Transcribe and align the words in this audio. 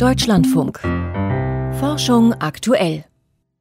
Deutschlandfunk. 0.00 0.80
Forschung 1.78 2.32
aktuell. 2.32 3.04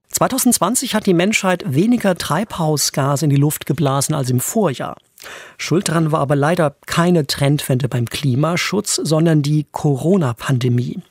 2020 0.08 0.96
hat 0.96 1.06
die 1.06 1.14
Menschheit 1.14 1.66
weniger 1.68 2.16
Treibhausgase 2.16 3.26
in 3.26 3.30
die 3.30 3.36
Luft 3.36 3.66
geblasen 3.66 4.16
als 4.16 4.30
im 4.30 4.40
Vorjahr. 4.40 4.96
Schuld 5.58 5.90
daran 5.90 6.14
war 6.14 6.22
aber 6.22 6.38
leider 6.38 6.78
keine 6.86 7.28
Trendwende 7.28 7.90
beim 7.90 8.06
Klimaschutz, 8.06 9.02
sondern 9.04 9.42
die 9.42 9.68
Corona-Pandemie. 9.70 11.02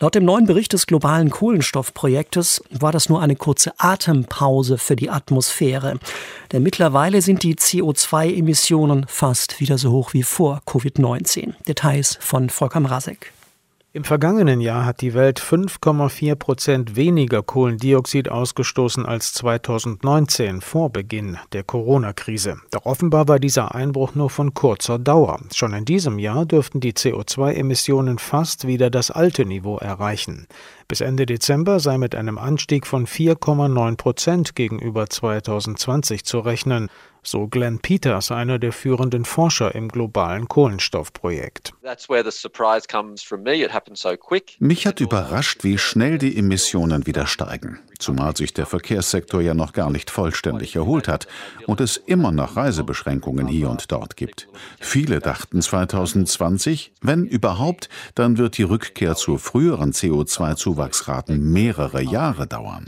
Laut 0.00 0.16
dem 0.16 0.24
neuen 0.24 0.46
Bericht 0.46 0.72
des 0.72 0.88
globalen 0.88 1.30
Kohlenstoffprojektes 1.30 2.64
war 2.70 2.90
das 2.90 3.08
nur 3.08 3.22
eine 3.22 3.36
kurze 3.36 3.72
Atempause 3.78 4.78
für 4.78 4.96
die 4.96 5.10
Atmosphäre. 5.10 6.00
Denn 6.50 6.64
mittlerweile 6.64 7.22
sind 7.22 7.44
die 7.44 7.54
CO2-Emissionen 7.54 9.06
fast 9.06 9.60
wieder 9.60 9.78
so 9.78 9.92
hoch 9.92 10.12
wie 10.12 10.24
vor 10.24 10.60
Covid-19. 10.66 11.52
Details 11.68 12.18
von 12.20 12.50
Volker 12.50 12.80
Mrazek. 12.80 13.32
Im 13.96 14.04
vergangenen 14.04 14.60
Jahr 14.60 14.84
hat 14.84 15.00
die 15.00 15.14
Welt 15.14 15.40
5,4 15.40 16.34
Prozent 16.34 16.96
weniger 16.96 17.42
Kohlendioxid 17.42 18.28
ausgestoßen 18.28 19.06
als 19.06 19.32
2019 19.32 20.60
vor 20.60 20.90
Beginn 20.90 21.38
der 21.54 21.64
Corona-Krise. 21.64 22.58
Doch 22.72 22.84
offenbar 22.84 23.26
war 23.26 23.38
dieser 23.38 23.74
Einbruch 23.74 24.14
nur 24.14 24.28
von 24.28 24.52
kurzer 24.52 24.98
Dauer. 24.98 25.40
Schon 25.54 25.72
in 25.72 25.86
diesem 25.86 26.18
Jahr 26.18 26.44
dürften 26.44 26.80
die 26.80 26.92
CO2-Emissionen 26.92 28.18
fast 28.18 28.66
wieder 28.66 28.90
das 28.90 29.10
alte 29.10 29.46
Niveau 29.46 29.78
erreichen. 29.78 30.46
Bis 30.88 31.00
Ende 31.00 31.24
Dezember 31.24 31.80
sei 31.80 31.96
mit 31.96 32.14
einem 32.14 32.36
Anstieg 32.36 32.86
von 32.86 33.06
4,9 33.06 33.96
Prozent 33.96 34.54
gegenüber 34.54 35.08
2020 35.08 36.22
zu 36.26 36.40
rechnen 36.40 36.90
so 37.26 37.48
Glenn 37.48 37.80
Peters, 37.80 38.30
einer 38.30 38.58
der 38.58 38.72
führenden 38.72 39.24
Forscher 39.24 39.74
im 39.74 39.88
globalen 39.88 40.48
Kohlenstoffprojekt. 40.48 41.74
Mich 44.60 44.86
hat 44.86 45.00
überrascht, 45.00 45.64
wie 45.64 45.78
schnell 45.78 46.18
die 46.18 46.36
Emissionen 46.36 47.06
wieder 47.06 47.26
steigen, 47.26 47.80
zumal 47.98 48.36
sich 48.36 48.54
der 48.54 48.66
Verkehrssektor 48.66 49.40
ja 49.40 49.54
noch 49.54 49.72
gar 49.72 49.90
nicht 49.90 50.10
vollständig 50.10 50.76
erholt 50.76 51.08
hat 51.08 51.26
und 51.66 51.80
es 51.80 51.96
immer 51.96 52.32
noch 52.32 52.56
Reisebeschränkungen 52.56 53.46
hier 53.46 53.68
und 53.68 53.90
dort 53.92 54.16
gibt. 54.16 54.48
Viele 54.80 55.20
dachten 55.20 55.60
2020, 55.60 56.92
wenn 57.02 57.26
überhaupt, 57.26 57.88
dann 58.14 58.38
wird 58.38 58.56
die 58.58 58.62
Rückkehr 58.62 59.14
zu 59.14 59.38
früheren 59.38 59.92
CO2-Zuwachsraten 59.92 61.52
mehrere 61.52 62.02
Jahre 62.02 62.46
dauern. 62.46 62.86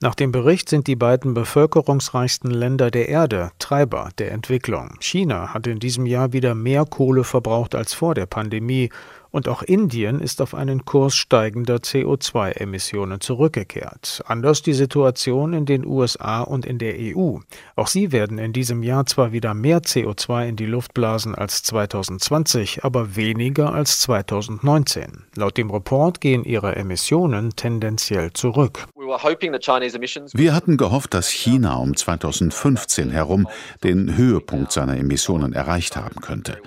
Nach 0.00 0.14
dem 0.14 0.32
Bericht 0.32 0.68
sind 0.68 0.86
die 0.86 0.96
beiden 0.96 1.34
bevölkerungsreichsten 1.34 2.50
Länder 2.50 2.78
Länder 2.78 2.90
der 2.90 3.08
Erde 3.08 3.50
Treiber 3.58 4.10
der 4.18 4.30
Entwicklung. 4.30 4.98
China 5.00 5.52
hat 5.52 5.66
in 5.66 5.80
diesem 5.80 6.06
Jahr 6.06 6.32
wieder 6.32 6.54
mehr 6.54 6.84
Kohle 6.84 7.24
verbraucht 7.24 7.74
als 7.74 7.92
vor 7.92 8.14
der 8.14 8.26
Pandemie 8.26 8.90
und 9.30 9.48
auch 9.48 9.62
Indien 9.62 10.20
ist 10.20 10.40
auf 10.40 10.54
einen 10.54 10.84
Kurs 10.84 11.14
steigender 11.14 11.76
CO2-Emissionen 11.76 13.20
zurückgekehrt. 13.20 14.22
Anders 14.26 14.62
die 14.62 14.72
Situation 14.72 15.52
in 15.52 15.66
den 15.66 15.86
USA 15.86 16.40
und 16.40 16.66
in 16.66 16.78
der 16.78 16.94
EU. 16.98 17.38
Auch 17.76 17.86
sie 17.86 18.12
werden 18.12 18.38
in 18.38 18.52
diesem 18.52 18.82
Jahr 18.82 19.06
zwar 19.06 19.32
wieder 19.32 19.54
mehr 19.54 19.80
CO2 19.80 20.48
in 20.48 20.56
die 20.56 20.66
Luft 20.66 20.94
blasen 20.94 21.34
als 21.34 21.62
2020, 21.62 22.84
aber 22.84 23.16
weniger 23.16 23.72
als 23.72 24.00
2019. 24.00 25.24
Laut 25.34 25.56
dem 25.56 25.70
Report 25.70 26.20
gehen 26.20 26.44
ihre 26.44 26.76
Emissionen 26.76 27.54
tendenziell 27.56 28.32
zurück. 28.32 28.86
Wir 28.96 30.54
hatten 30.54 30.76
gehofft, 30.76 31.14
dass 31.14 31.28
China 31.28 31.76
um 31.76 31.96
2015 31.96 33.10
herum 33.10 33.48
den 33.82 34.16
Höhepunkt 34.16 34.72
seiner 34.72 34.96
Emissionen 34.96 35.52
erreicht 35.52 35.96
haben 35.96 36.20
könnte. 36.20 36.58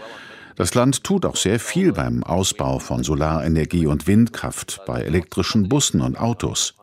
Das 0.62 0.76
Land 0.76 1.04
tut 1.04 1.26
auch 1.26 1.38
sehr 1.38 1.60
viel 1.60 1.92
beim 1.92 2.24
Ausbau 2.24 2.78
von 2.78 3.04
Solarenergie 3.04 3.88
und 3.88 4.06
Windkraft, 4.06 4.82
bei 4.86 5.02
elektrischen 5.02 5.68
Bussen 5.68 6.02
und 6.02 6.20
Autos. 6.20 6.76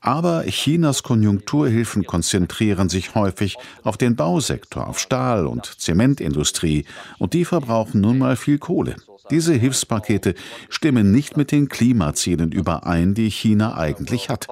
Aber 0.00 0.44
Chinas 0.44 1.02
Konjunkturhilfen 1.02 2.04
konzentrieren 2.04 2.88
sich 2.88 3.14
häufig 3.16 3.56
auf 3.82 3.96
den 3.96 4.14
Bausektor, 4.14 4.86
auf 4.86 5.00
Stahl- 5.00 5.46
und 5.46 5.80
Zementindustrie, 5.80 6.84
und 7.18 7.32
die 7.32 7.44
verbrauchen 7.44 8.00
nun 8.00 8.18
mal 8.18 8.36
viel 8.36 8.58
Kohle. 8.58 8.94
Diese 9.30 9.54
Hilfspakete 9.54 10.34
stimmen 10.68 11.10
nicht 11.10 11.36
mit 11.36 11.50
den 11.50 11.68
Klimazielen 11.68 12.52
überein, 12.52 13.14
die 13.14 13.28
China 13.28 13.76
eigentlich 13.76 14.28
hat. 14.28 14.46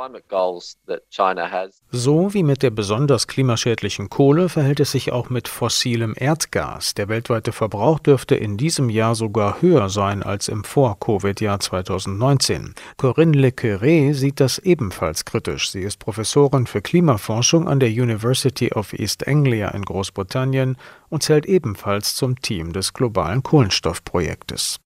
So 1.93 2.34
wie 2.34 2.43
mit 2.43 2.62
der 2.65 2.71
besonders 2.71 3.28
klimaschädlichen 3.28 4.11
Kohle 4.11 4.49
verhält 4.49 4.81
es 4.81 4.91
sich 4.91 5.12
auch 5.12 5.31
mit 5.31 5.47
fossilem 5.47 6.15
Erdgas. 6.17 6.95
Der 6.95 7.09
weltweite 7.09 7.53
Verbrauch 7.53 8.01
dürfte 8.01 8.34
in 8.34 8.57
diesem 8.57 8.91
Jahr 8.91 9.15
sogar 9.15 9.62
höher 9.62 9.89
sein 9.89 10.25
als 10.25 10.49
im 10.49 10.65
Vor-Covid-Jahr 10.65 11.61
2019. 11.61 12.75
Corinne 12.97 13.39
Le 13.39 13.51
Curé 13.51 14.12
sieht 14.12 14.41
das 14.41 14.59
ebenfalls 14.59 14.94
kritisch. 15.25 15.71
Sie 15.71 15.82
ist 15.82 15.99
Professorin 15.99 16.66
für 16.66 16.81
Klimaforschung 16.81 17.69
an 17.69 17.81
der 17.81 17.88
University 17.88 18.72
of 18.72 18.93
East 18.93 19.27
Anglia 19.27 19.69
in 19.69 19.82
Großbritannien 19.82 20.77
und 21.15 21.23
zählt 21.23 21.47
ebenfalls 21.47 22.17
zum 22.17 22.41
Team 22.43 22.73
des 22.73 22.93
globalen 22.93 23.45
Kohlenstoffprojektes. 23.45 24.81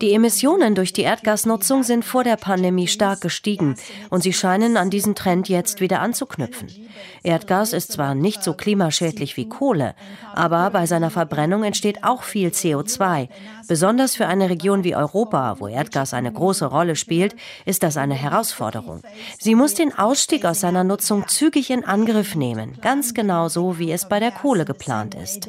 Die 0.00 0.14
Emissionen 0.14 0.74
durch 0.74 0.94
die 0.94 1.02
Erdgasnutzung 1.02 1.82
sind 1.82 2.06
vor 2.06 2.24
der 2.24 2.36
Pandemie 2.36 2.86
stark 2.86 3.20
gestiegen 3.20 3.74
und 4.08 4.22
sie 4.22 4.32
scheinen 4.32 4.78
an 4.78 4.88
diesen 4.88 5.14
Trend 5.14 5.50
jetzt 5.50 5.82
wieder 5.82 6.00
anzuknüpfen. 6.00 6.70
Erdgas 7.22 7.74
ist 7.74 7.92
zwar 7.92 8.14
nicht 8.14 8.42
so 8.42 8.54
klimaschädlich 8.54 9.36
wie 9.36 9.46
Kohle, 9.46 9.94
aber 10.32 10.70
bei 10.70 10.86
seiner 10.86 11.10
Verbrennung 11.10 11.64
entsteht 11.64 12.02
auch 12.02 12.22
viel 12.22 12.48
CO2. 12.48 13.28
Besonders 13.68 14.16
für 14.16 14.26
eine 14.26 14.48
Region 14.48 14.84
wie 14.84 14.96
Europa, 14.96 15.56
wo 15.58 15.68
Erdgas 15.68 16.14
eine 16.14 16.32
große 16.32 16.64
Rolle 16.64 16.96
spielt, 16.96 17.36
ist 17.66 17.82
das 17.82 17.98
eine 17.98 18.14
Herausforderung. 18.14 19.02
Sie 19.38 19.54
muss 19.54 19.74
den 19.74 19.96
Ausstieg 19.96 20.46
aus 20.46 20.60
seiner 20.60 20.84
Nutzung 20.84 21.28
zügig 21.28 21.68
in 21.68 21.84
Angriff 21.84 22.34
nehmen, 22.34 22.78
ganz 22.80 23.12
genau 23.12 23.33
genauso 23.34 23.80
wie 23.80 23.90
es 23.90 24.08
bei 24.08 24.20
der 24.20 24.30
Kohle 24.30 24.64
geplant 24.64 25.16
ist. 25.16 25.48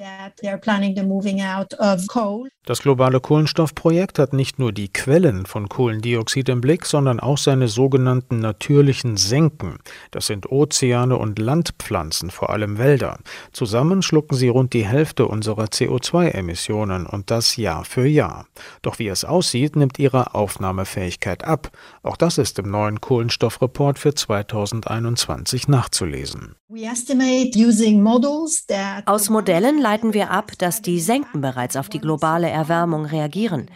Das 2.66 2.82
globale 2.82 3.20
Kohlenstoffprojekt 3.20 4.18
hat 4.18 4.34
nicht 4.34 4.58
nur 4.58 4.72
die 4.72 4.92
Quellen 4.92 5.46
von 5.46 5.70
Kohlendioxid 5.70 6.50
im 6.50 6.62
Blick, 6.62 6.88
sondern 6.88 7.20
auch 7.20 7.38
seine 7.38 7.68
sogenannten 7.68 8.40
natürlichen 8.40 9.18
Senken. 9.18 9.78
Das 10.10 10.26
sind 10.26 10.52
Ozeane 10.52 11.16
und 11.16 11.38
Landpflanzen, 11.38 12.32
vor 12.32 12.50
allem 12.50 12.80
Wälder. 12.80 13.20
Zusammen 13.52 14.02
schlucken 14.02 14.36
sie 14.36 14.48
rund 14.48 14.74
die 14.74 14.86
Hälfte 14.86 15.28
unserer 15.28 15.66
CO2-Emissionen 15.66 17.06
und 17.06 17.30
das 17.30 17.56
Jahr 17.56 17.86
für 17.86 18.08
Jahr. 18.08 18.48
Doch 18.82 18.98
wie 18.98 19.10
es 19.10 19.26
aussieht, 19.26 19.76
nimmt 19.76 20.00
ihre 20.00 20.34
Aufnahmefähigkeit 20.34 21.44
ab. 21.44 21.70
Auch 22.02 22.18
das 22.18 22.40
ist 22.40 22.58
im 22.58 22.72
neuen 22.72 23.00
Kohlenstoffreport 23.00 24.00
für 24.00 24.16
2021 24.16 25.68
nachzulesen. 25.68 26.56
Aus 29.06 29.30
Modellen 29.30 29.78
leiten 29.78 30.16
wir 30.16 30.32
ab, 30.32 30.54
dass 30.58 30.82
die 30.82 31.00
Senken 31.00 31.40
bereits 31.40 31.76
auf 31.76 31.90
die 31.90 32.00
globale 32.00 32.50
Erwärmung 32.50 33.06
reagieren. 33.06 33.70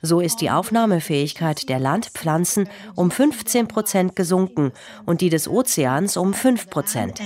So 0.00 0.20
ist 0.20 0.40
die 0.40 0.50
Aufnahmefähigkeit 0.50 1.68
der 1.68 1.78
Landpflanzen 1.78 2.70
um 2.96 3.10
15 3.10 3.68
Prozent 3.68 4.16
gesunken 4.16 4.72
und 5.04 5.20
die 5.20 5.28
des 5.28 5.48
Ozeans 5.48 6.16
um 6.16 6.32
5 6.32 6.70
Prozent. 6.70 7.20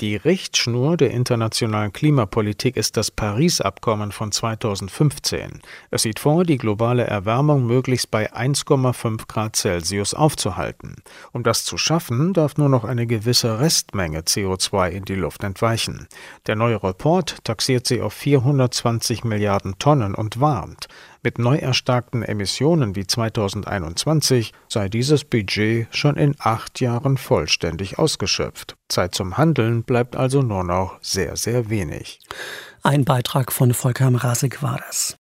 Die 0.00 0.16
Richtschnur 0.16 0.96
der 0.96 1.12
internationalen 1.12 1.92
Klimapolitik 1.92 2.76
ist 2.76 2.96
das 2.96 3.12
Paris-Abkommen 3.12 4.10
von 4.10 4.32
2015. 4.32 5.62
Es 5.92 6.02
sieht 6.02 6.18
vor, 6.18 6.42
die 6.42 6.58
globale 6.58 7.04
Erwärmung 7.04 7.64
möglichst 7.64 8.10
bei 8.10 8.32
1,5 8.32 9.28
Grad 9.28 9.54
Celsius 9.54 10.12
aufzuhalten. 10.12 10.96
Um 11.30 11.44
das 11.44 11.64
zu 11.64 11.78
schaffen, 11.78 12.32
darf 12.32 12.56
nur 12.56 12.68
noch 12.68 12.82
eine 12.82 13.06
gewisse 13.06 13.60
Restmenge 13.60 14.22
CO2 14.22 14.88
in 14.88 15.04
die 15.04 15.14
Luft 15.14 15.44
entweichen. 15.44 16.08
Der 16.48 16.56
neue 16.56 16.82
Report 16.82 17.44
taxiert 17.44 17.86
sie 17.86 18.00
auf 18.00 18.14
420 18.14 19.22
Milliarden 19.22 19.78
Tonnen 19.78 20.16
und 20.16 20.40
warnt. 20.40 20.88
Mit 21.24 21.38
neu 21.38 21.56
erstarkten 21.56 22.22
Emissionen 22.22 22.96
wie 22.96 23.06
2021 23.06 24.52
sei 24.68 24.90
dieses 24.90 25.24
Budget 25.24 25.86
schon 25.90 26.16
in 26.16 26.34
acht 26.38 26.80
Jahren 26.80 27.16
vollständig 27.16 27.98
ausgeschöpft. 27.98 28.76
Zeit 28.90 29.14
zum 29.14 29.38
Handeln 29.38 29.84
bleibt 29.84 30.16
also 30.16 30.42
nur 30.42 30.64
noch 30.64 30.98
sehr, 31.00 31.36
sehr 31.36 31.70
wenig. 31.70 32.20
Ein 32.82 33.06
Beitrag 33.06 33.52
von 33.52 33.72
Volker 33.72 34.10
Mrazek 34.10 34.62
war 34.62 34.78
das. 34.86 35.16